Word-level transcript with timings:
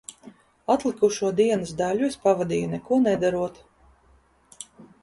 Atlikušo 0.75 1.29
dienas 1.41 1.75
daļu 1.83 2.09
es 2.09 2.17
pavadīju 2.25 2.73
neko 2.73 3.01
nedarot. 3.07 3.65